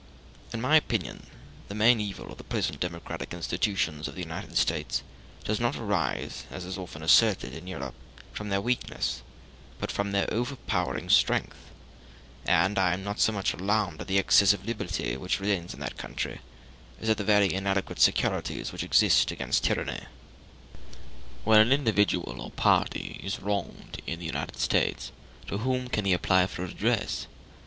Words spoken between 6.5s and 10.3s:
is often asserted in Europe, from their weakness, but from their